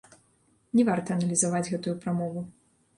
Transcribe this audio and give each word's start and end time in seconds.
Не 0.79 0.87
варта 0.89 1.15
аналізаваць 1.19 1.65
гэтую 1.73 1.95
прамову. 2.03 2.49